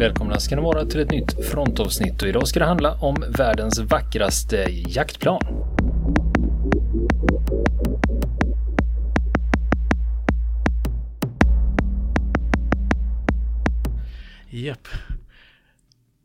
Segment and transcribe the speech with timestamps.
[0.00, 3.78] Välkomna ska ni vara till ett nytt frontavsnitt och idag ska det handla om världens
[3.78, 5.40] vackraste jaktplan.
[14.50, 14.88] Japp.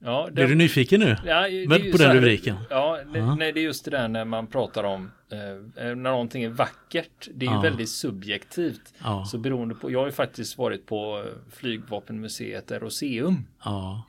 [0.03, 1.17] Ja, Blir du nyfiken nu?
[1.25, 1.47] Ja,
[1.91, 2.55] på den här- rubriken?
[2.69, 2.84] Ja,
[3.17, 3.35] Ja.
[3.35, 5.37] nej, det är just det där när man pratar om eh,
[5.77, 7.27] när någonting är vackert.
[7.33, 8.93] Det är ju väldigt subjektivt.
[9.27, 13.45] Så beroende på, jag har ju faktiskt varit på eh, Flygvapenmuseet Roseum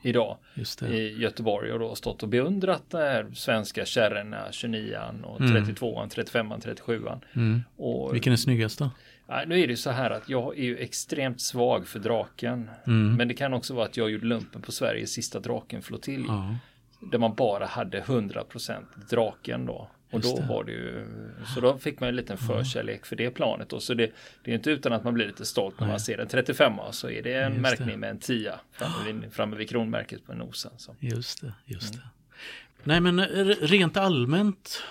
[0.03, 0.37] idag
[0.91, 5.63] i Göteborg och då stått och beundrat de här svenska kärrorna, 29an och Mm.
[5.65, 7.19] 32an, 35an, 37an.
[7.35, 7.63] Mm.
[7.75, 8.89] Och Vilken är snyggast då?
[9.27, 12.69] Ja, nu är det så här att jag är ju extremt svag för draken.
[12.87, 13.15] Mm.
[13.15, 16.25] Men det kan också vara att jag gjorde lumpen på Sveriges sista drakenflottilj.
[16.27, 16.55] Ja,
[16.99, 19.89] Där man bara hade 100% draken då.
[20.11, 21.07] Och då var det ju,
[21.55, 23.73] så då fick man en liten förkärlek för det planet.
[23.73, 24.11] Och så det,
[24.43, 27.09] det är inte utan att man blir lite stolt när man ser en 35 så
[27.09, 27.97] är det en Just märkning det.
[27.97, 30.71] med en 10 framme vid, framme vid kronmärket på nosen.
[30.77, 30.95] Så.
[30.99, 31.53] just det.
[31.65, 32.05] Just Mm.
[32.05, 32.09] det.
[32.83, 34.83] Nej men r- rent allmänt.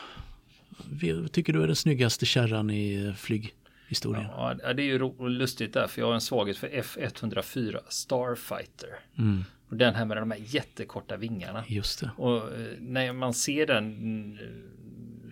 [1.33, 4.27] Tycker du är den snyggaste kärran i eh, flyghistorien?
[4.37, 8.89] Ja, det är ju lustigt där för jag har en svaghet för F104 Starfighter.
[9.19, 9.45] Mm.
[9.69, 11.65] Och den här med de här jättekorta vingarna.
[11.69, 12.11] Just det.
[12.17, 14.39] Och eh, när man ser den,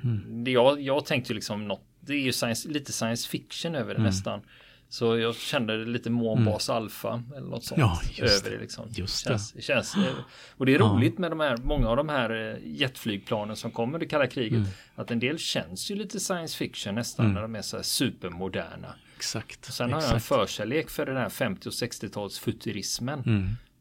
[0.04, 0.44] Mm.
[0.44, 3.88] det jag, jag tänkte ju liksom något, det är ju science, lite science fiction över
[3.94, 4.06] det Mm.
[4.06, 4.40] nästan.
[4.88, 8.62] Så jag kände lite månbas alfa eller något sånt Ja, just över det.
[8.62, 8.88] Liksom.
[8.90, 9.62] Just känns, det.
[9.62, 10.02] Känns, eh,
[10.50, 10.84] och det är Ja.
[10.84, 14.58] roligt med de här, många av de här eh, jetflygplanen som kommer det kalla kriget.
[14.58, 14.68] Mm.
[14.96, 18.94] Att en del känns ju lite science fiction nästan när de är så här supermoderna.
[19.16, 19.64] Exakt.
[19.72, 20.26] Sen har jag en exakt.
[20.28, 23.22] förkärlek för den här 50 och 60-tals futurismen.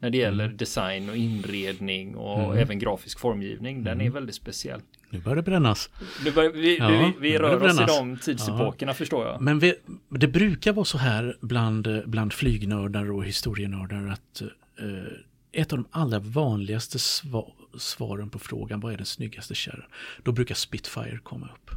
[0.04, 0.12] Mm.
[0.12, 3.84] När det gäller design och inredning och även grafisk formgivning.
[3.84, 4.82] Den är väldigt speciell.
[5.09, 5.90] Nu börjar det brännas.
[6.36, 7.98] Börjar, vi, Ja, vi, vi rör oss i brännas.
[7.98, 9.42] de tidsepokerna förstår jag.
[9.42, 9.75] Men vi,
[10.09, 15.88] det brukar vara så här bland, bland flygnördar och historienördar att eh, ett av de
[15.92, 17.46] allra vanligaste sva,
[17.78, 19.86] svaren på frågan vad är den snyggaste kärran?
[20.24, 21.72] Då brukar Spitfire komma upp.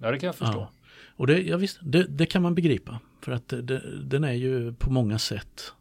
[0.00, 0.58] Ja, det kan jag förstå.
[0.58, 0.70] Ja.
[1.16, 3.00] Och det, ja, visst, det, det kan man begripa.
[3.20, 5.72] För att det, den är ju på många sätt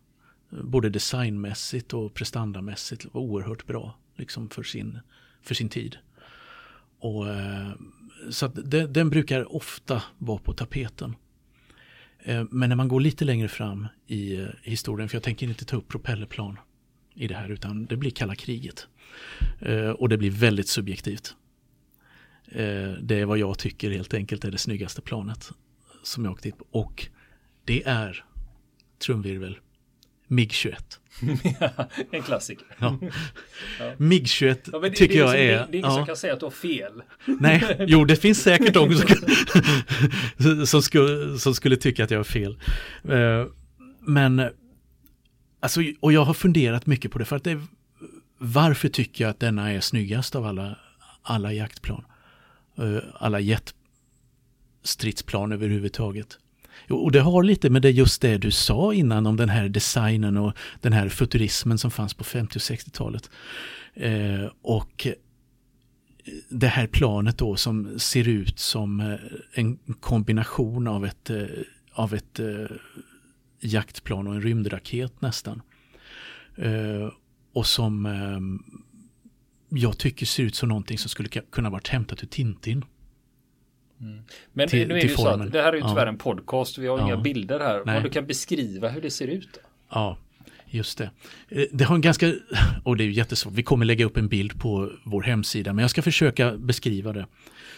[0.49, 4.99] både designmässigt och prestandamässigt oerhört bra liksom för, sin,
[5.41, 5.97] för sin tid.
[6.99, 7.71] Och, eh,
[8.29, 11.15] så att den brukar ofta vara på tapeten.
[12.19, 15.65] Eh, men när man går lite längre fram i eh, historien, för jag tänker inte
[15.65, 16.59] ta upp propellerplan
[17.13, 18.87] i det här, utan det blir kalla kriget.
[19.95, 21.35] Och det blir väldigt subjektivt.
[23.01, 25.51] Det är vad jag tycker helt enkelt är det snyggaste planet
[26.03, 26.65] som jag åkt dit på.
[26.71, 27.07] Och
[27.65, 28.25] det är
[28.99, 29.59] trumvirvel
[30.27, 30.75] mig-21.
[32.11, 32.65] en klassiker.
[32.79, 32.97] Ja.
[33.79, 33.91] Ja.
[33.97, 35.47] MiG-21 Ja, det, tycker det jag liksom, är...
[35.47, 37.01] Det, det är ingen som kan säga att du har fel.
[37.25, 39.07] Nej, jo det finns säkert de som,
[40.65, 42.57] som, skulle, som skulle tycka att jag har fel.
[43.03, 43.45] Eh,
[43.99, 44.49] Men,
[45.59, 47.61] alltså, och jag har funderat mycket på det för att det är,
[48.37, 50.77] varför tycker jag att denna är snyggast av alla,
[51.21, 52.05] alla jaktplan?
[52.77, 56.39] Eh, Alla jetstridsplan överhuvudtaget.
[56.89, 60.37] Och det har lite med det just det du sa innan om den här designen
[60.37, 63.29] och den här futurismen som fanns på 50 och 60-talet.
[63.93, 65.13] Eh, och eh,
[66.49, 69.15] det här planet då som ser ut som eh,
[69.53, 71.45] en kombination av ett, eh,
[71.93, 72.75] av ett eh,
[73.59, 75.61] jaktplan och en rymdraket nästan.
[76.57, 77.09] Eh,
[77.53, 78.39] Och som eh,
[79.69, 82.85] jag tycker ser ut som någonting som skulle kunna varit hämtat ur Tintin.
[84.53, 86.11] Men Till- nu är det ju så att det här är ju tyvärr Ja.
[86.11, 86.77] en podcast.
[86.77, 87.05] Vi har Ja.
[87.05, 87.81] inga bilder här.
[87.85, 87.97] Nej.
[87.97, 89.49] Om du kan beskriva hur det ser ut.
[89.53, 89.59] Då?
[89.89, 90.17] Ja,
[90.67, 91.09] just det.
[91.49, 92.33] Eh, Det har en ganska,
[92.83, 95.81] och det är ju jättesvårt, vi kommer lägga upp en bild på vår hemsida, men
[95.81, 97.25] jag ska försöka beskriva det.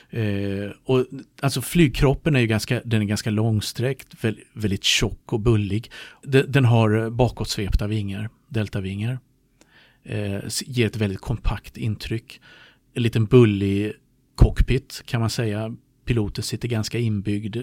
[0.09, 1.05] Eh, och,
[1.41, 5.91] alltså flygkroppen är ju ganska, den är ganska långsträckt, väl, väldigt tjock och bullig.
[6.23, 9.19] Den, den har bakåtsvepta vingar, deltavingar.
[10.03, 12.41] Eh, ger ett väldigt kompakt intryck.
[12.93, 13.93] En liten bullig
[14.35, 15.75] cockpit kan man säga.
[16.07, 17.57] Piloten sitter ganska inbyggd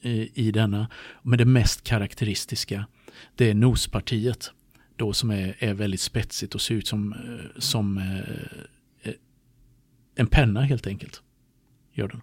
[0.00, 0.88] i, i denna.
[1.22, 2.86] Men det mest karaktäristiska
[3.34, 4.52] det är nospartiet.
[4.96, 8.18] Då som är, är väldigt spetsigt och ser ut som, eh, som eh,
[9.02, 9.14] eh,
[10.14, 11.22] en penna helt enkelt.
[11.92, 12.20] Gör den.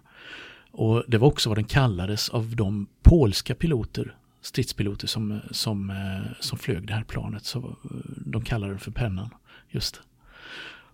[0.70, 6.32] Och det var också vad den kallades av de polska piloter, stridspiloter som, som, eh,
[6.40, 7.44] som flög det här planet.
[7.44, 7.76] Så
[8.26, 9.30] de kallade den för pennan.
[9.70, 10.02] Just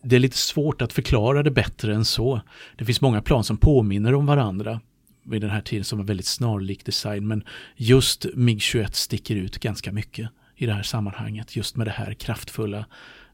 [0.03, 0.17] det.
[0.17, 2.41] Är lite svårt att förklara det bättre än så.
[2.77, 4.81] Det finns många plan som påminner om varandra
[5.23, 7.27] vid den här tiden som var väldigt snarlik design.
[7.29, 7.45] Men
[7.77, 11.57] just MiG-21 sticker ut ganska mycket i det här sammanhanget.
[11.57, 12.87] Just med det här kraftfulla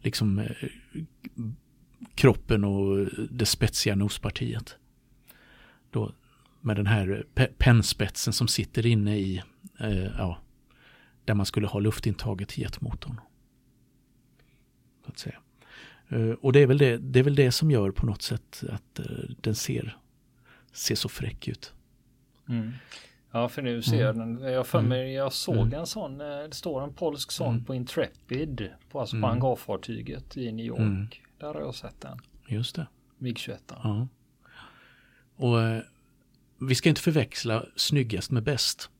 [0.03, 0.47] liksom, eh,
[2.15, 4.77] kroppen och det spetsiga nospartiet.
[5.91, 6.13] Då,
[6.61, 9.43] med den här pe- pennspetsen som sitter inne i,
[9.81, 10.39] eh, ja,
[11.25, 13.21] där man skulle ha luftintaget till jetmotorn.
[15.09, 15.39] att säga.
[16.09, 18.65] Eh, och det är, väl det, det är väl det som gör på något sätt
[18.69, 19.07] att eh,
[19.41, 19.97] den ser,
[20.73, 21.73] ser så fräck ut.
[22.49, 22.73] Mm.
[23.31, 24.41] Ja, för nu ser jag den.
[24.41, 26.19] Jag, för mig, jag såg en sån.
[26.19, 28.71] Det står en polsk sån på Intrepid.
[28.91, 31.23] På, alltså på hangarfartyget i New York.
[31.39, 32.19] Där har jag sett den.
[32.47, 32.87] Just det.
[33.19, 33.57] MIG-21.
[33.69, 34.09] Ja.
[35.37, 35.83] Och eh,
[36.61, 38.91] vi ska inte förväxla snyggast med bäst.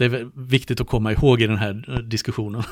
[0.00, 2.62] Det är viktigt att komma ihåg i den här diskussionen.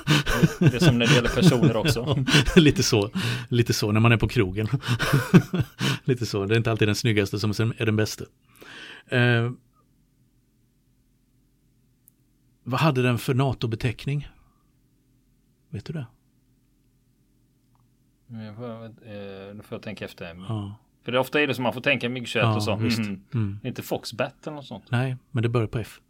[0.59, 2.25] Det är som när det gäller personer också.
[2.57, 3.11] lite så,
[3.49, 4.69] lite så när man är på krogen.
[6.05, 8.25] lite så, det är inte alltid den snyggaste som är den bästa.
[9.07, 9.51] Eh,
[12.63, 14.29] vad hade den för NATO-beteckning?
[15.71, 16.07] Vet du det?
[18.27, 20.35] Nu får eh, nu får jag tänka efter.
[20.49, 20.75] Ja.
[21.05, 22.77] För det ofta är det som man får tänka MIG-21 Ja, och så.
[22.77, 23.25] Mhm.
[23.35, 23.59] Mm.
[23.65, 24.85] Inte Foxbat eller något sånt.
[24.91, 26.01] Nej, men det börjar på F.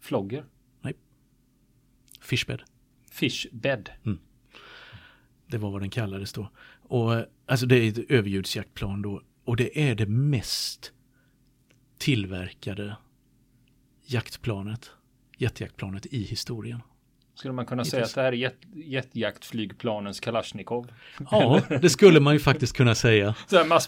[0.00, 0.44] Flogger.
[2.20, 2.62] Fishbed.
[3.10, 3.90] Fishbed.
[5.46, 6.50] Det var vad den kallades då.
[6.82, 9.22] Och alltså det är ett överljudsjaktplan då.
[9.44, 10.92] Och det är det mest
[11.98, 12.96] tillverkade
[14.06, 14.90] jaktplanet,
[15.36, 16.80] jetjaktplanet i historien.
[17.34, 20.92] Skulle man kunna säga att det här är jet, jetjaktflygplanens Kalashnikov?
[21.30, 23.34] Ja, det skulle man ju faktiskt kunna säga.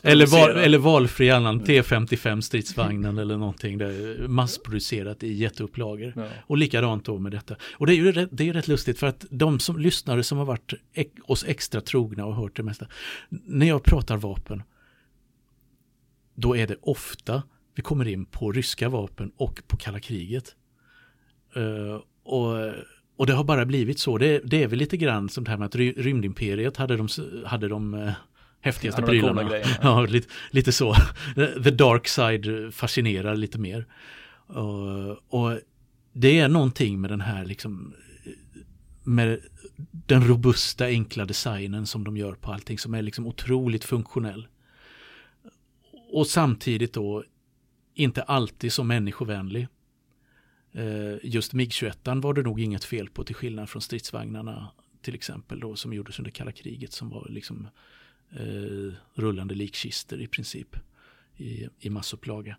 [0.03, 6.13] Eller, val, eller valfri annan T55 stridsvagnen eller någonting där massproducerat i jätteupplagor.
[6.17, 6.29] Ja.
[6.47, 7.57] Och likadant då med detta.
[7.73, 10.39] Och det är ju det är ju rätt lustigt för att de som lyssnare som
[10.39, 10.73] har varit
[11.23, 12.87] oss extra trogna och hört det mesta.
[13.29, 14.63] När jag pratar vapen,
[16.35, 17.43] då är det ofta
[17.75, 20.57] vi kommer in på ryska vapen och på kalla kriget.
[21.57, 22.75] Eh, och,
[23.17, 24.19] och det har bara blivit så.
[24.19, 27.09] Det, det är väl lite grann som det här med att ry, rymdimperiet hade de,
[27.47, 28.13] hade de eh,
[28.61, 29.51] häftigaste coola prylarna.
[29.83, 30.95] Ja, lite, lite så.
[31.35, 33.87] The dark side fascinerar lite mer.
[34.47, 35.59] Och, och
[36.13, 37.95] det är någonting med den här liksom
[39.05, 39.41] med
[40.07, 44.47] den robusta enkla designen som de gör på allting som är liksom otroligt funktionell.
[46.13, 47.25] Och samtidigt då
[47.95, 49.69] inte alltid så människovänlig.
[50.73, 54.69] Eh, just MIG-21 var det nog inget fel på till skillnad från stridsvagnarna
[55.03, 57.69] till exempel då som gjordes under kalla kriget som var liksom
[58.31, 60.77] eh, rullande likkister i princip
[61.37, 62.57] i, i massupplaga.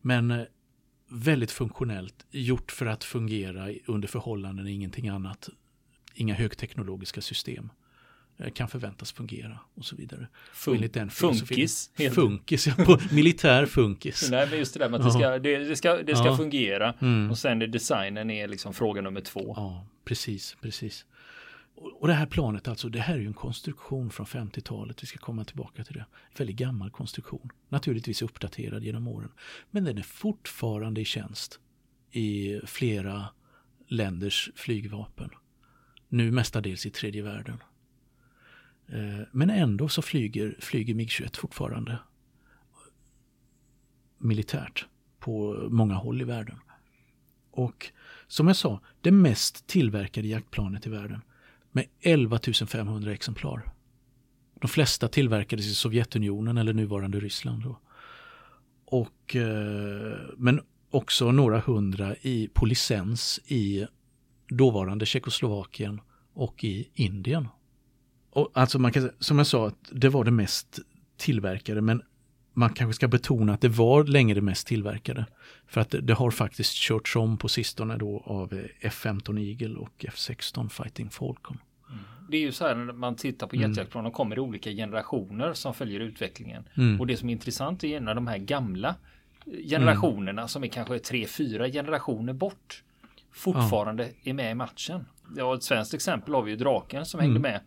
[0.00, 0.42] Men eh,
[1.08, 5.48] väldigt funktionellt, gjort för att fungera under förhållanden ingenting annat.
[6.14, 7.70] Inga högteknologiska system eh,
[8.54, 10.28] kan förväntas fungera och så vidare.
[10.66, 14.30] Enligt den funkis, helt- Funkis, ja, på militär funkis.
[14.30, 16.36] Nej, men just det där med att det ska, det, det ska, det ska Ja.
[16.36, 16.94] fungera.
[17.00, 17.30] Mm.
[17.30, 19.52] Och sen är designen är liksom fråga nummer två.
[19.56, 21.06] Ja, precis, precis.
[21.74, 25.02] Och och det här planet alltså, det här är ju en konstruktion från 50-talet.
[25.02, 26.06] Vi ska komma tillbaka till det.
[26.36, 27.48] Väldigt gammal konstruktion.
[27.68, 29.30] Naturligtvis uppdaterad genom åren.
[29.70, 31.60] Men den är fortfarande i tjänst
[32.12, 33.26] i flera
[33.88, 35.30] länders flygvapen.
[36.08, 37.58] Nu mestadels i tredje världen.
[38.88, 41.98] Eh, men ändå så flyger, flyger MiG-21 fortfarande
[44.18, 44.86] militärt
[45.18, 46.56] på många håll i världen.
[47.50, 47.92] Och
[48.26, 51.20] som jag sa, det mest tillverkade jaktplanet i världen
[51.72, 53.74] med 11 500 exemplar.
[54.60, 57.62] De flesta tillverkades i Sovjetunionen eller nuvarande Ryssland.
[57.62, 57.80] Då.
[58.84, 60.60] Och, eh, men
[60.90, 63.86] också några hundra i, på licens i
[64.48, 66.00] dåvarande Tjeckoslovakien
[66.32, 67.48] och i Indien.
[68.38, 70.78] Och alltså man kan, som jag sa, att det var det mest
[71.16, 72.02] tillverkade men
[72.52, 75.26] man kanske ska betona att det var länge det mest tillverkade.
[75.66, 79.78] För att det, det har faktiskt körts om på sistone då av eh, F-15 Eagle
[79.78, 81.58] och F-16 Fighting Falcon.
[82.30, 83.70] Det är ju så här när man tittar på Mm.
[83.70, 86.64] jetjaktplan, de kommer i olika generationer som följer utvecklingen.
[86.76, 87.00] Mm.
[87.00, 88.94] Och det som är intressant är när de här gamla
[89.68, 92.82] generationerna som är kanske tre, fyra generationer bort
[93.32, 95.04] fortfarande är med i matchen.
[95.36, 97.60] Ja, ett svenskt exempel har vi ju Draken som hängde med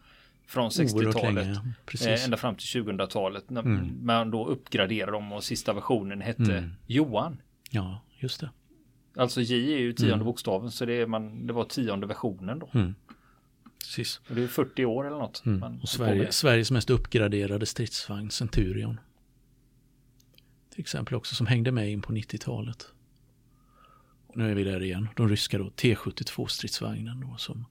[0.52, 0.96] från Mm.
[0.96, 1.46] Oerhört 60-talet.
[1.48, 2.08] länge, precis.
[2.08, 3.50] Eh, ända fram till 2000-talet.
[3.50, 4.06] När Mm.
[4.06, 6.72] man då uppgraderade dem och sista versionen hette Mm.
[6.88, 7.42] Johan.
[7.70, 8.50] Ja, just det.
[9.16, 12.70] Alltså J är ju tionde bokstaven så det, är man, det var tionde versionen då.
[12.74, 12.96] Mm.
[13.80, 14.22] Precis.
[14.30, 15.46] Och det är 40 år eller något.
[15.46, 15.60] Mm.
[15.60, 16.32] man Och Sverige.
[16.32, 19.00] Sveriges mest uppgraderade stridsvagn, Centurion.
[20.72, 22.88] Till exempel också som hängde med in på 90-talet.
[24.28, 25.08] Och nu är vi där igen.
[25.16, 27.66] De ryska då, T72 stridsvagnen då som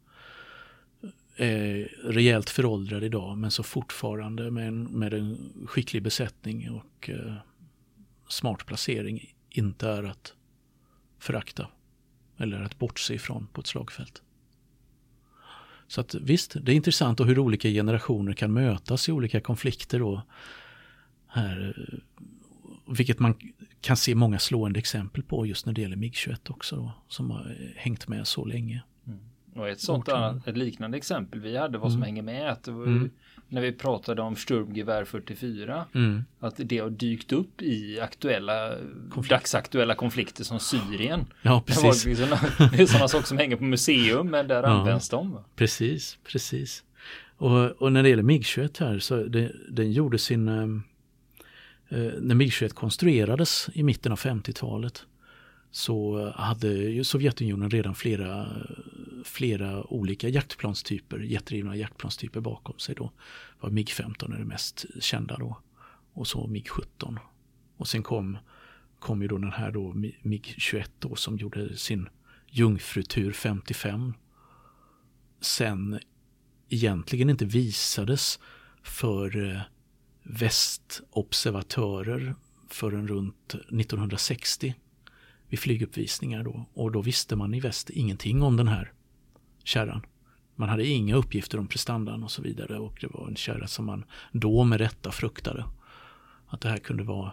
[1.40, 7.34] är rejält föråldrad idag men så fortfarande med en, med en skicklig besättning och eh,
[8.28, 10.34] smart placering inte är att
[11.18, 11.68] förakta
[12.38, 14.22] eller att bortse ifrån på ett slagfält.
[15.86, 19.98] Så att visst, det är intressant och hur olika generationer kan mötas i olika konflikter
[19.98, 20.22] då.
[21.26, 21.98] Här, eh,
[22.96, 23.34] vilket man
[23.80, 27.72] kan se många slående exempel på just när det gäller MIG-21 också då, som har
[27.76, 28.82] hängt med så länge.
[29.60, 32.06] Och ett sånt annat, ett liknande exempel vi hade vad som mm.
[32.06, 33.10] hänger med att mm.
[33.48, 36.24] när vi pratade om Sturmgevär 44 mm.
[36.40, 38.72] att det har dykt upp i aktuella
[39.10, 39.30] Konflikt.
[39.30, 41.26] dagsaktuella konflikter som Syrien.
[41.42, 42.04] Ja, precis.
[42.04, 42.28] Det, liksom,
[42.72, 45.38] det är sådana saker som hänger på museum men där ja, används de.
[45.56, 46.84] Precis, precis.
[47.36, 50.62] Och, och, när det gäller MIG-21 här så det, den gjorde sin eh,
[51.98, 55.04] eh när MIG-21 konstruerades i mitten av 50-talet
[55.70, 58.46] så hade ju Sovjetunionen redan flera,
[59.24, 63.12] flera olika jaktplanstyper, jetdrivna jaktplanstyper bakom sig då.
[63.60, 65.60] Var MIG-15 är det mest kända då.
[66.12, 67.18] Och så MIG-17.
[67.76, 68.38] Och sen kom,
[68.98, 72.08] kom ju då den här då MIG-21 då som gjorde sin
[72.50, 74.14] jungfrutur 55.
[75.40, 76.00] Sen
[76.68, 78.38] egentligen inte visades
[78.82, 79.60] för eh,
[80.22, 82.34] västobservatörer
[82.68, 84.74] förrän runt 1960
[85.48, 86.66] vid flyguppvisningar då.
[86.74, 88.92] Och då visste man i väst ingenting om den här
[89.70, 90.06] kärran.
[90.56, 93.86] Man hade inga uppgifter om prestandan och så vidare och det var en kärra som
[93.86, 95.64] man då med rätta fruktade.
[96.46, 97.32] Att det här kunde vara,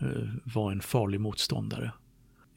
[0.00, 1.92] eh, vara en farlig motståndare.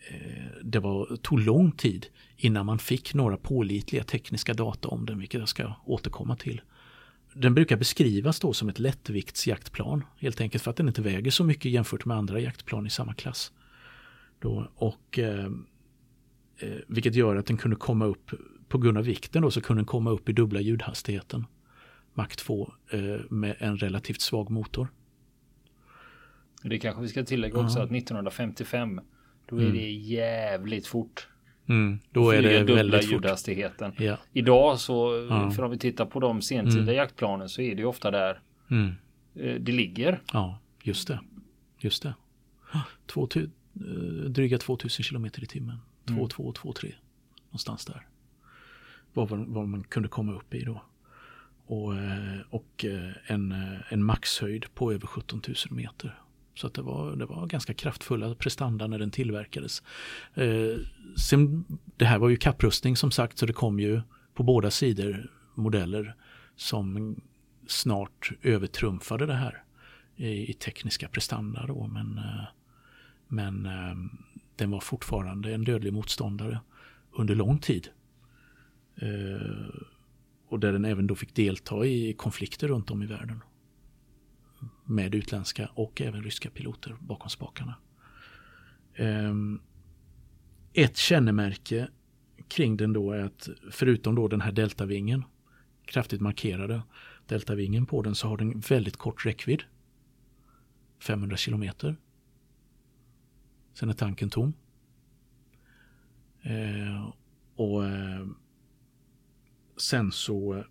[0.09, 2.07] Eh, det var, tog lång tid
[2.37, 6.61] innan man fick några pålitliga tekniska data om den, vilket jag ska återkomma till.
[7.33, 11.43] Den brukar beskrivas då som ett lättviktsjaktplan, helt enkelt för att den inte väger så
[11.43, 13.51] mycket jämfört med andra jaktplan i samma klass.
[14.39, 15.45] Då, och, eh,
[16.57, 18.31] eh vilket gör att den kunde komma upp,
[18.69, 21.45] på grund av vikten då, så kunde den komma upp i dubbla ljudhastigheten.
[22.13, 22.99] Mach 2 eh,
[23.29, 24.87] med en relativt svag motor.
[26.63, 27.83] Det kanske vi ska tillägga också ja.
[27.83, 29.01] att 1955
[29.49, 29.73] då är mm.
[29.73, 31.27] det jävligt fort.
[31.69, 33.91] Mm, då är det dubbla väldigt ljudhastigheten.
[33.97, 34.17] Ja.
[34.33, 35.51] Idag så, ja.
[35.51, 36.95] för om vi tittar på de sentida mm.
[36.95, 38.91] jaktplanen så är det ju ofta där mm.
[39.35, 40.21] Eh, det ligger.
[40.33, 41.19] Ja, just det.
[41.79, 42.13] Just det.
[43.05, 45.77] 2000, Eh, dryga 2000 km i timmen.
[46.05, 46.27] 2,2, mm.
[46.27, 46.93] 2,3
[47.45, 48.07] någonstans där.
[49.13, 50.81] Vad, vad man kunde komma upp i då.
[51.65, 56.19] Och, eh, och eh, en, eh, en maxhöjd på över 17 000 meter.
[56.55, 59.83] Så att det, var, det var ganska kraftfulla prestanda när den tillverkades.
[60.33, 60.77] Eh,
[61.29, 61.65] sen,
[61.97, 64.01] det här var ju kapprustning som sagt så det kom ju
[64.33, 66.15] på båda sidor modeller
[66.55, 67.15] som
[67.67, 69.63] snart övertrumfade det här
[70.15, 71.65] i, i tekniska prestanda.
[71.67, 72.21] Då, men
[73.29, 73.95] men eh,
[74.55, 76.59] den var fortfarande en dödlig motståndare
[77.11, 77.89] under lång tid.
[79.01, 79.81] Eh,
[80.47, 83.43] och där den även då fick delta i konflikter runt om i världen.
[84.85, 87.75] Med utländska och även ryska piloter bakom spakarna.
[88.93, 89.33] Eh,
[90.73, 91.89] ett kännemärke
[92.47, 95.23] kring den då är att förutom då den här deltavingen,
[95.85, 96.81] kraftigt markerade
[97.27, 99.63] deltavingen på den så har den väldigt kort räckvidd.
[100.99, 101.95] 500 kilometer.
[103.73, 104.53] Sen är tanken tom.
[106.41, 107.13] Eh,
[107.55, 108.27] och eh,
[109.81, 110.63] sen så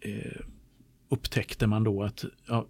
[0.00, 0.40] eh,
[1.08, 2.66] upptäckte man då att ja,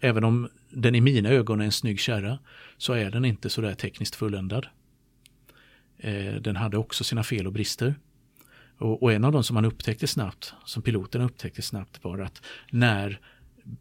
[0.00, 2.38] även om den i mina ögon är en snygg kärra
[2.76, 4.66] så är den inte sådär tekniskt fulländad.
[5.98, 7.94] Eh, den hade också sina fel och brister.
[8.78, 12.42] Och, och en av de som man upptäckte snabbt, som piloterna upptäckte snabbt var att
[12.70, 13.20] när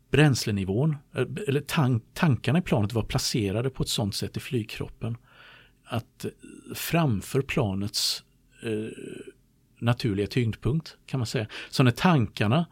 [0.10, 5.18] bränslenivån, eh, eller tank, tankarna i planet var placerade på ett sådant sätt i flygkroppen
[5.84, 6.26] att
[6.76, 8.24] framför planets
[8.64, 8.92] eh,
[9.82, 11.48] naturliga tyngdpunkt kan man säga.
[11.70, 12.66] Så när tankarna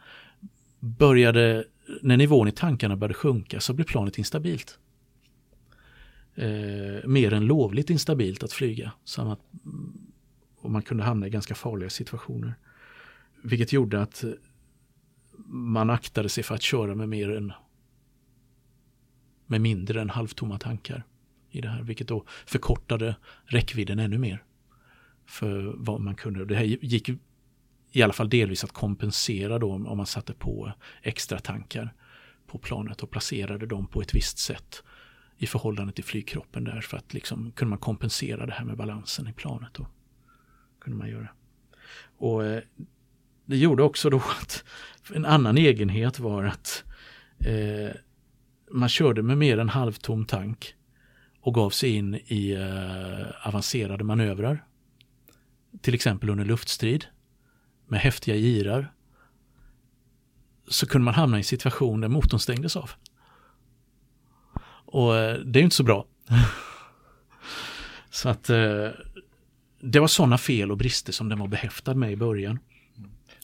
[0.79, 1.65] började,
[2.01, 4.79] när nivån i tankarna började sjunka så blev planet instabilt.
[6.35, 8.91] Eh, mer än lovligt instabilt att flyga.
[9.03, 10.11] Så att, mm,
[10.61, 12.53] och man kunde hamna i ganska farliga situationer.
[13.43, 14.23] Vilket gjorde att
[15.51, 17.53] man aktade sig för att köra med mer än
[19.45, 21.03] med mindre än halvtomma tankar
[21.49, 24.43] i det här, vilket då förkortade räckvidden ännu mer
[25.29, 26.45] för vad man kunde.
[26.45, 27.09] Det här gick
[27.91, 30.71] i alla fall delvis att kompensera då om man satte på
[31.01, 31.93] extra tankar
[32.47, 34.83] på planet och placerade dem på ett visst sätt
[35.37, 39.27] i förhållande till flygkroppen där för att liksom kunde man kompensera det här med balansen
[39.27, 39.69] i planet.
[39.73, 39.87] Då.
[40.79, 41.27] kunde man göra.
[42.17, 42.63] Och eh,
[43.45, 44.63] det gjorde också då att
[45.13, 46.83] en annan egenhet var att
[47.39, 47.95] eh,
[48.71, 50.75] man körde med mer än halvtom tank
[51.41, 54.65] och gav sig in i eh, avancerade manövrar.
[55.81, 57.05] Till exempel under luftstrid
[57.87, 58.93] med häftiga girar.
[60.67, 62.91] Så kunde man hamna i en situation där motorn stängdes av.
[64.91, 66.05] Och eh, det är inte så bra.
[68.09, 68.89] så att eh,
[69.81, 72.59] det var sådana fel och brister som den var behäftad med i början.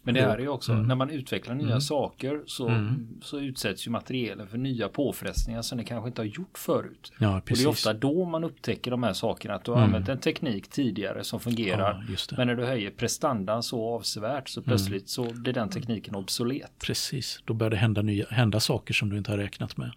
[0.05, 0.87] Men det här är ju också, Mm.
[0.87, 1.81] när man utvecklar nya Mm.
[1.81, 3.07] saker så, Mm.
[3.21, 7.11] så utsätts ju materialen för nya påfrestningar som ni kanske inte har gjort förut.
[7.19, 9.87] Ja, Och det är ofta då man upptäcker de här sakerna, att du har Mm.
[9.89, 12.05] använt en teknik tidigare som fungerar.
[12.09, 12.37] ja, det.
[12.37, 16.71] Men när du höjer prestandan så avsevärt så plötsligt så blir den tekniken obsolet.
[16.85, 19.91] Precis, då börjar det hända, nya, hända saker som du inte har räknat med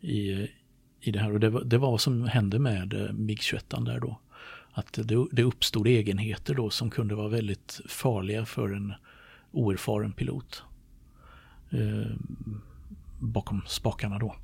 [0.00, 0.48] i,
[1.00, 1.32] i det här.
[1.32, 4.20] Och det var, det var vad som hände med eh, MIG-21 där då.
[4.72, 8.94] Att det, det uppstod egenheter då som kunde vara väldigt farliga för en
[9.56, 10.62] oerfaren pilot.
[11.70, 12.16] Eh,
[13.18, 14.36] bakom spakarna då.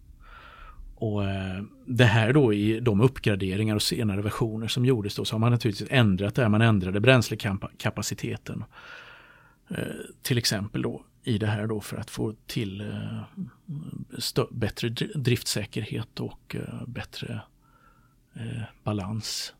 [0.95, 5.35] Och eh, det här då i de uppgraderingar och senare versioner som gjordes då så
[5.35, 6.49] har man naturligtvis ändrat det här.
[6.49, 8.65] Man ändrade bränslekapaciteten.
[9.69, 9.85] Eh,
[10.23, 16.57] till exempel då i det här då för att få till eh, bättre driftsäkerhet och
[16.57, 17.41] eh, bättre
[18.83, 19.55] balans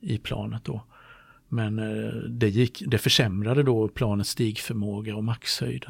[0.00, 0.84] i planet då.
[1.54, 5.86] Men eh, det, gick, det försämrade då planets stigförmåga och maxhöjd.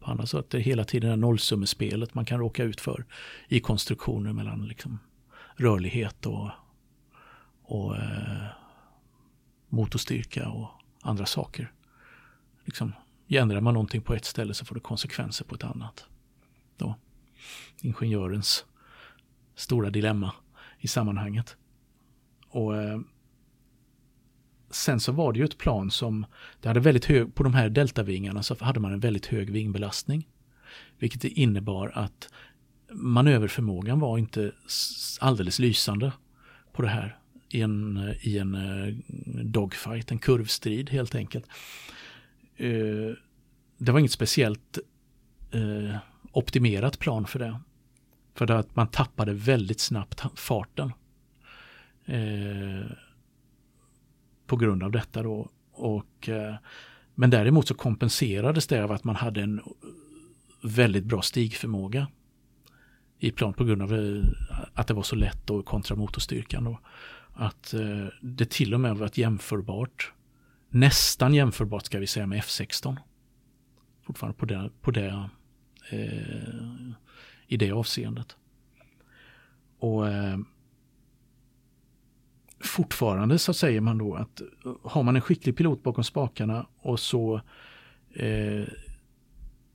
[0.00, 3.04] Annars så att det är hela tiden det nollsummespelet man kan råka ut för
[3.48, 4.98] i konstruktioner mellan liksom
[5.56, 6.50] rörlighet och,
[7.62, 8.46] och eh,
[9.68, 10.68] motorstyrka och
[11.02, 11.72] andra saker.
[12.64, 12.92] Liksom,
[13.28, 16.06] ändrar man någonting på ett ställe så får det konsekvenser på ett annat.
[16.76, 16.94] Då.
[17.80, 18.64] Ingenjörens
[19.54, 20.32] stora dilemma
[20.78, 21.56] i sammanhanget.
[22.48, 23.00] Och eh,
[24.70, 26.26] Sen så var det ju ett plan som,
[26.60, 30.28] det hade väldigt hög, på de här deltavingarna så hade man en väldigt hög vingbelastning.
[30.98, 32.28] Vilket innebar att
[32.92, 34.52] manöverförmågan var inte
[35.20, 36.12] alldeles lysande
[36.72, 38.94] på det här i en, i en eh,
[39.44, 41.46] dogfight, en kurvstrid helt enkelt.
[42.56, 43.14] Eh,
[43.78, 44.78] det var inget speciellt
[45.50, 45.96] eh,
[46.32, 47.60] optimerat plan för det.
[48.34, 50.92] För att man tappade väldigt snabbt farten.
[54.48, 55.50] På grund av detta då.
[55.72, 56.54] Och, eh,
[57.14, 59.60] men däremot så kompenserades det av att man hade en
[60.62, 62.06] väldigt bra stigförmåga
[63.18, 64.24] i plan på grund av eh,
[64.74, 66.64] att det var så lätt och kontra motorstyrkan.
[66.64, 66.80] Då.
[67.34, 70.12] Att eh, det till och med var jämförbart,
[70.68, 72.96] nästan jämförbart ska vi säga med F16.
[74.06, 75.28] Fortfarande på det, på det
[75.90, 76.90] eh,
[77.46, 78.36] i det avseendet.
[79.78, 80.38] Och eh,
[82.60, 84.46] fortfarande så säger man då att eh,
[84.82, 87.40] har man en skicklig pilot bakom spakarna och så
[88.14, 88.64] eh,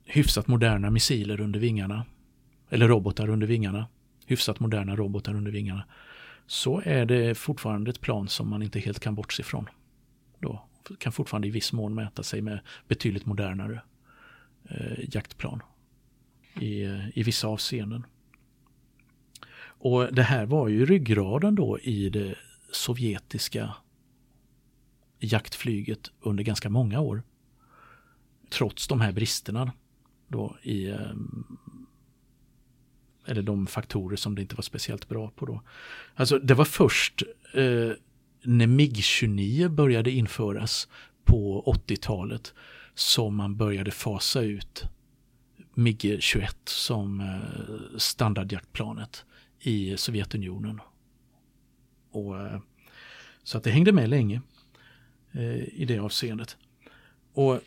[0.04, 2.06] hyfsat moderna missiler under vingarna
[2.68, 3.86] eller robotar under vingarna,
[4.26, 5.84] hyfsat moderna robotar under vingarna,
[6.46, 9.68] så är det fortfarande ett plan som man inte helt kan bortse ifrån.
[10.38, 10.62] Då
[10.98, 13.80] kan fortfarande i viss mån mäta sig med betydligt modernare
[14.68, 15.62] eh, jaktplan
[16.60, 18.06] i, eh, i vissa avseenden.
[19.84, 22.34] Och det här var ju ryggraden då i det
[22.74, 23.74] sovjetiska
[25.18, 27.22] jaktflyget under ganska många år.
[28.50, 29.72] Trots de här bristerna
[30.28, 31.14] då i eh,
[33.26, 35.62] eller de faktorer som det inte var speciellt bra på då.
[36.14, 37.22] Alltså det var först
[37.54, 37.92] eh,
[38.42, 40.88] när MIG-29 började införas
[41.24, 42.54] på 80-talet
[42.94, 44.84] som man började fasa ut
[45.74, 49.24] MIG-21 som eh, standardjaktplanet
[49.60, 50.80] i Sovjetunionen.
[52.14, 52.60] Och, eh,
[53.42, 54.40] så att det hängde med länge
[55.32, 56.56] eh, i det avseendet.
[57.32, 57.60] Och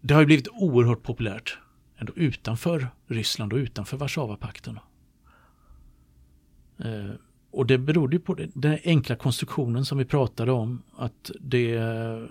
[0.00, 1.58] det har ju blivit oerhört populärt
[1.96, 4.78] ändå utanför Ryssland och utanför Warszawapakten.
[6.78, 7.10] Eh,
[7.50, 10.82] och det berodde ju på det, den enkla konstruktionen som vi pratade om.
[10.96, 12.30] Att det är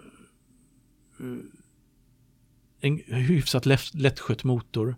[2.79, 4.95] en hyfsat lätt, lättskött motor.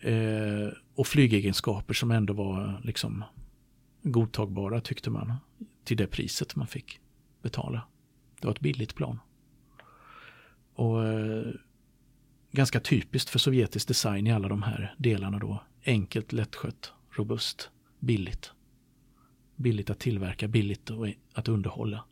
[0.00, 3.24] Eh, och flygegenskaper som ändå var liksom
[4.12, 5.32] godtagbara tyckte man.
[5.84, 7.00] Till det priset man fick
[7.42, 7.82] betala.
[8.40, 9.20] Det var ett billigt plan.
[10.74, 11.46] Och eh,
[12.52, 15.62] ganska typiskt för sovjetisk design i alla de här delarna då.
[15.84, 18.52] Enkelt, lättskött, robust, billigt.
[19.56, 20.90] Billigt att tillverka, billigt
[21.34, 22.04] att underhålla.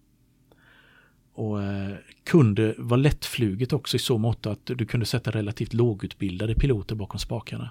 [1.32, 6.54] Och eh, kunde vara lättfluget också i så mått att du kunde sätta relativt lågutbildade
[6.54, 7.70] piloter bakom spakarna.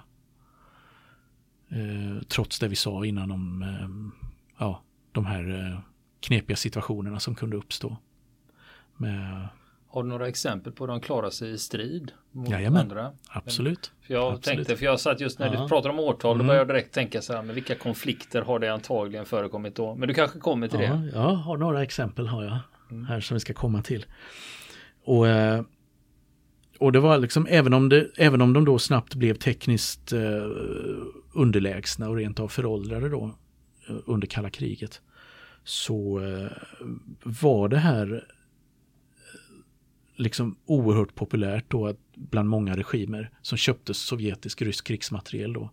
[1.70, 3.88] Eh, trots det vi sa innan om eh,
[4.58, 5.78] ja, de här eh,
[6.20, 7.96] knepiga situationerna som kunde uppstå.
[8.96, 9.48] Med,
[9.88, 12.80] Har du några exempel på hur de klarar sig i strid mot Jajamän.
[12.82, 13.12] andra?
[13.28, 13.92] absolut.
[14.02, 14.44] För jag Absolut.
[14.44, 15.62] tänkte, för jag satt just när Ja.
[15.62, 16.46] du pratar om årtal, då Mm.
[16.46, 19.94] började jag direkt tänka så här, men vilka konflikter har det antagligen förekommit då?
[19.94, 21.10] Men du kanske kommer till Ja, det?
[21.14, 22.58] jag har några exempel har jag
[22.90, 23.04] Mm.
[23.06, 24.06] här som vi ska komma till.
[25.04, 25.62] Och, eh,
[26.78, 30.20] och det var liksom, även om, det, även om de då snabbt blev tekniskt eh,
[31.36, 33.24] underlägsna och rent av föråldrade då
[33.88, 35.00] eh, under kalla kriget,
[35.64, 36.50] så eh,
[37.22, 38.20] var det här eh,
[40.16, 45.70] liksom oerhört populärt då att bland många regimer som köpte sovjetisk rysk krigsmateriel då.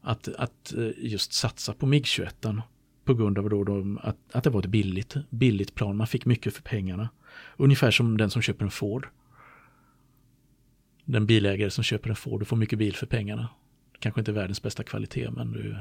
[0.00, 2.62] Att, att just satsa på MIG-21
[3.04, 5.96] på grund av då de, att, att det var ett billigt, billigt plan.
[5.96, 7.08] Man fick mycket för pengarna.
[7.56, 9.08] Ungefär som den som köper en Ford.
[11.04, 13.48] Den bilägare som köper en Ford, får mycket bil för pengarna.
[13.98, 15.76] Kanske inte världens bästa kvalitet men du,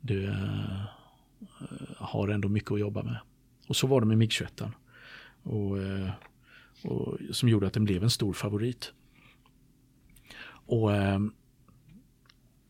[0.00, 0.84] du uh,
[1.96, 3.18] har ändå mycket att jobba med.
[3.68, 4.70] Och så var det med MIG-21.
[5.42, 6.10] Och, uh,
[6.84, 8.92] och, som gjorde att den blev en stor favorit.
[10.48, 11.18] Och uh,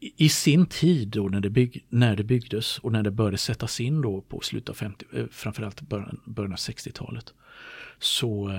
[0.01, 3.81] i sin tid då när det, bygg, när det byggdes och när det började sättas
[3.81, 7.35] in då på slutet av 50, framförallt början, början av 60-talet.
[7.99, 8.53] Så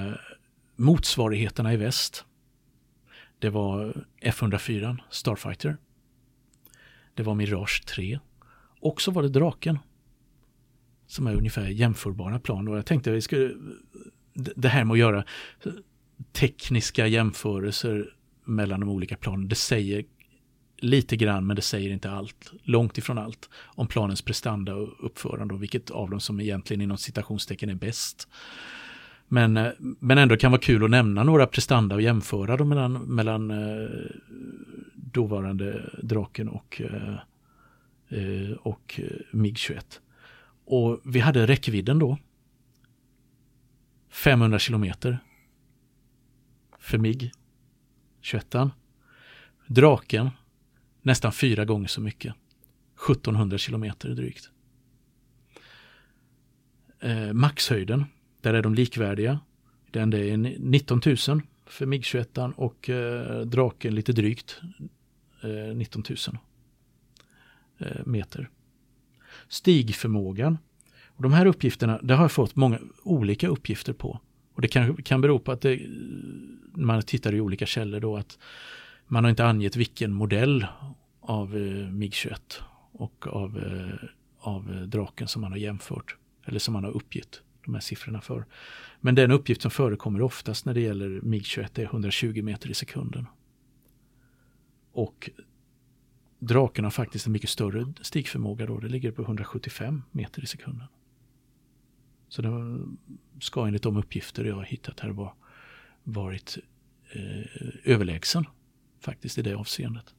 [0.76, 2.26] motsvarigheterna i väst
[3.40, 5.78] det var F104 Starfighter.
[7.14, 8.20] Det var Mirage 3.
[8.80, 9.80] Och så var det Draken.
[11.08, 12.68] Som är ungefär jämförbara plan.
[12.68, 13.54] Och jag tänkte att vi skulle
[14.34, 15.24] det här med att göra
[16.32, 18.14] tekniska jämförelser
[18.46, 19.48] mellan de olika planen.
[19.48, 20.06] Det säger
[20.78, 25.54] lite grann men det säger inte allt, långt ifrån allt om planens prestanda och uppförande
[25.54, 28.28] och vilket av dem som egentligen inom citationstecken är bäst.
[29.28, 32.94] Men, eh, men ändå kan vara kul att nämna några prestanda och jämföra dem mellan,
[32.94, 33.90] mellan eh,
[34.96, 36.82] dåvarande Draken och,
[38.10, 39.00] eh, och
[39.32, 40.00] MIG-21.
[40.66, 42.18] Och vi hade räckvidden då.
[44.10, 45.20] 500 kilometer.
[46.80, 47.32] För MIG
[48.22, 48.56] 21.
[49.68, 50.30] Draken
[51.02, 52.34] nästan fyra gånger så mycket.
[53.10, 54.50] 1700 kilometer drygt.
[57.00, 58.06] Eh, maxhöjden
[58.42, 59.40] där är de likvärdiga.
[59.92, 61.18] Den är 19 000
[61.66, 64.62] för MIG-21 och eh, draken lite drygt
[65.44, 66.18] eh, 19 000
[67.78, 68.50] eh, meter.
[69.48, 70.58] Stigförmågan.
[71.06, 74.20] Och de här uppgifterna, det har jag fått många olika uppgifter på.
[74.54, 75.82] Och det kan, kan bero på att det,
[76.74, 78.38] man tittar i olika källor då att
[79.08, 80.68] man har inte angett vilken modell
[81.22, 82.36] av eh, MIG-21
[82.92, 86.16] och av, eh, av draken som man har jämfört.
[86.46, 88.46] Eller som man har uppgett de här siffrorna för.
[89.00, 93.26] Men den uppgift som förekommer oftast när det gäller MIG-21 är 120 meter i sekunden.
[94.92, 95.30] Och
[96.40, 100.88] draken har faktiskt en mycket större stigförmåga då, det ligger på 175 meter i sekunden.
[102.30, 102.98] Så den
[103.40, 105.34] ska enligt de uppgifter jag har hittat här var,
[106.04, 106.58] varit
[107.12, 107.46] eh,
[107.84, 108.46] överlägsen
[109.00, 110.16] faktiskt i det avseendet.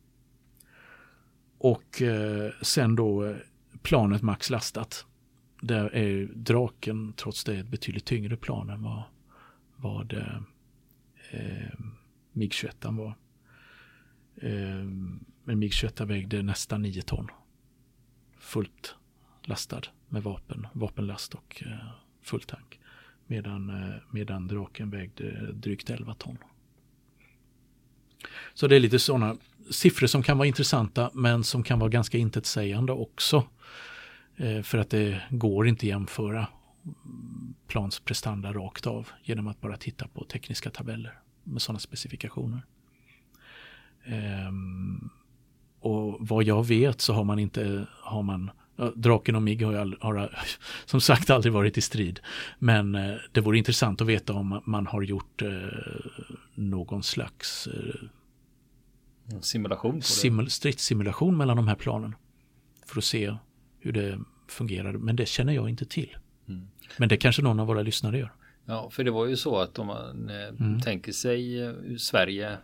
[1.59, 3.37] Och eh, sen då eh,
[3.83, 5.07] planet max lastat
[5.61, 9.03] där är draken trots det ett betydligt tyngre plan än vad,
[9.77, 10.37] vad eh,
[11.31, 11.71] eh
[12.33, 13.15] MIG-21 var.
[14.37, 14.85] Eh,
[15.45, 17.29] men MIG-21 vägde nästan 9 ton.
[18.39, 18.95] Fullt
[19.43, 21.91] lastad med vapen, vapenlast och eh,
[22.23, 22.81] full tank.
[23.27, 26.39] Medan, eh, medan draken vägde drygt 11 ton.
[28.55, 29.37] Så det är lite sådana
[29.71, 33.45] siffror som kan vara intressanta men som kan vara ganska intetsägande också.
[34.39, 36.47] Eh, för att det går inte jämföra
[37.67, 42.63] plans prestanda rakt av genom att bara titta på tekniska tabeller med sådana specifikationer.
[44.49, 45.11] Um,
[45.81, 48.51] och vad jag vet så har man inte, har man,
[48.95, 50.39] Draken och MIG har, all, har
[50.85, 52.21] som sagt aldrig varit i strid.
[52.59, 55.49] Men eh, det vore intressant att veta om man har gjort eh,
[56.55, 62.15] någon slags eh, simulation, simul stridssimulation mellan de här planen.
[62.87, 63.37] För att se
[63.81, 64.93] hur det fungerar.
[64.93, 66.17] Men det känner jag inte till.
[66.49, 66.69] Mm.
[66.97, 68.33] Men det kanske någon av våra lyssnare gör.
[68.65, 70.81] Ja, för det var ju så att om man eh, mm.
[70.81, 72.57] tänker sig eh, Sverige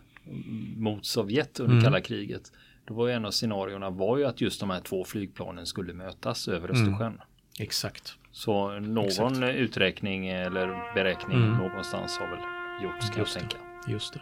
[0.77, 1.83] mot Sovjet under mm.
[1.83, 2.51] kalla kriget.
[2.85, 5.93] Då var ju en av scenarierna var ju att just de här två flygplanen skulle
[5.93, 6.81] mötas över mm.
[6.81, 7.21] Östersjön.
[7.59, 8.15] Exakt.
[8.31, 9.37] Så någon Exakt.
[9.55, 11.57] uträkning eller beräkning mm.
[11.57, 12.39] någonstans har väl
[12.83, 13.57] gjorts kan just jag tänka.
[13.85, 13.91] Det.
[13.91, 14.21] Just det.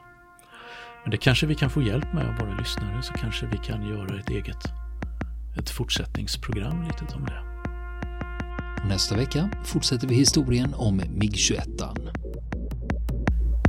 [1.04, 3.90] Men det kanske vi kan få hjälp med av våra lyssnare så kanske vi kan
[3.90, 4.83] göra ett eget
[5.60, 7.44] ett fortsättningsprogram lite om det.
[8.88, 12.14] Nästa vecka fortsätter vi historien om MIG-21.